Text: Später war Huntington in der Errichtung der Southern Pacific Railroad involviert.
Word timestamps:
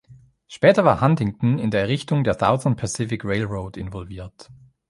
Später 0.47 0.83
war 0.83 0.99
Huntington 0.99 1.59
in 1.59 1.69
der 1.69 1.81
Errichtung 1.81 2.23
der 2.23 2.33
Southern 2.33 2.75
Pacific 2.75 3.23
Railroad 3.23 3.77
involviert. 3.77 4.49